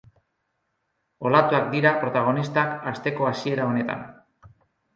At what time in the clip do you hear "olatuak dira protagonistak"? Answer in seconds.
1.29-2.73